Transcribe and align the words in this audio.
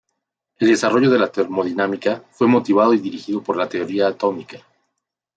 El 0.57 0.67
desarrollo 0.69 1.11
de 1.11 1.19
la 1.19 1.31
termodinámica 1.31 2.23
fue 2.31 2.47
motivado 2.47 2.95
y 2.95 2.97
dirigido 2.97 3.43
por 3.43 3.55
la 3.55 3.69
teoría 3.69 4.07
atómica. 4.07 4.65